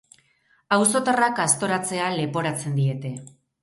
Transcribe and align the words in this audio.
Auzotarrak 0.77 1.43
aztoratzea 1.45 2.11
leporatzen 2.19 2.79
diete. 2.85 3.19